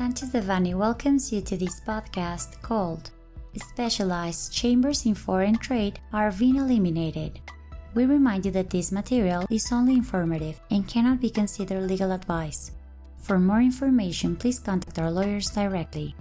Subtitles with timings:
[0.00, 3.10] Sanchez Devanny welcomes you to this podcast called
[3.54, 7.38] Specialized Chambers in Foreign Trade Are Being Eliminated.
[7.92, 12.70] We remind you that this material is only informative and cannot be considered legal advice.
[13.18, 16.16] For more information, please contact our lawyers directly.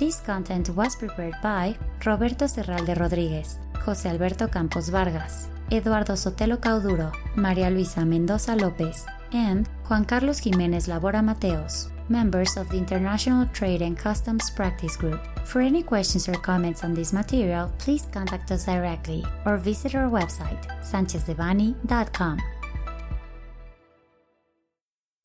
[0.00, 7.12] This content was prepared by Roberto Serralde Rodríguez, José Alberto Campos Vargas, Eduardo Sotelo Cauduro,
[7.36, 13.82] María Luisa Mendoza López, and Juan Carlos Jiménez Labora Mateos, members of the International Trade
[13.82, 15.20] and Customs Practice Group.
[15.44, 20.08] For any questions or comments on this material, please contact us directly or visit our
[20.08, 22.40] website, sanchezdevanny.com.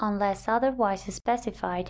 [0.02, 1.90] Unless otherwise specified,